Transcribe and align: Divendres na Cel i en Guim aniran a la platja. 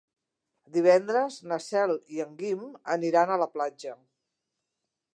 Divendres 0.77 1.37
na 1.51 1.59
Cel 1.67 1.95
i 2.17 2.23
en 2.25 2.33
Guim 2.41 2.65
aniran 2.97 3.35
a 3.37 3.41
la 3.45 3.51
platja. 3.59 3.99